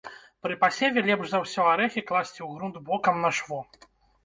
[0.45, 3.63] Пры пасеве лепш за ўсё арэхі класці ў грунт бокам на шво.